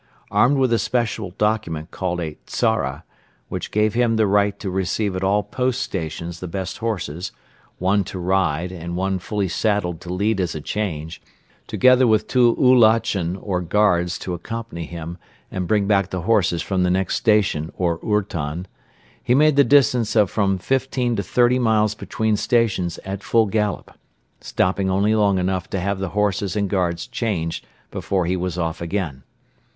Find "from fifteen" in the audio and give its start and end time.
20.31-21.15